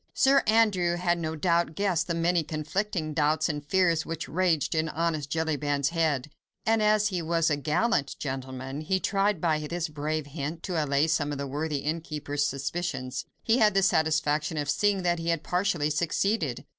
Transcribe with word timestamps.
Sir 0.15 0.41
Andrew 0.47 0.95
had 0.95 1.19
no 1.19 1.35
doubt 1.35 1.75
guessed 1.75 2.07
the 2.07 2.15
many 2.15 2.41
conflicting 2.41 3.13
doubts 3.13 3.47
and 3.47 3.63
fears 3.63 4.03
which 4.03 4.27
raged 4.27 4.73
in 4.73 4.89
honest 4.89 5.29
Jellyband's 5.29 5.89
head; 5.89 6.31
and, 6.65 6.81
as 6.81 7.09
he 7.09 7.21
was 7.21 7.51
a 7.51 7.55
gallant 7.55 8.17
gentleman, 8.17 8.81
he 8.81 8.99
tried 8.99 9.39
by 9.39 9.59
this 9.59 9.89
brave 9.89 10.25
hint 10.25 10.63
to 10.63 10.83
allay 10.83 11.05
some 11.05 11.31
of 11.31 11.37
the 11.37 11.45
worthy 11.45 11.81
innkeeper's 11.83 12.47
suspicions. 12.47 13.25
He 13.43 13.59
had 13.59 13.75
the 13.75 13.83
satisfaction 13.83 14.57
of 14.57 14.71
seeing 14.71 15.03
that 15.03 15.19
he 15.19 15.29
had 15.29 15.43
partially 15.43 15.91
succeeded. 15.91 16.65